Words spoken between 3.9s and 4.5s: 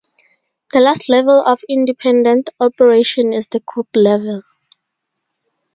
level.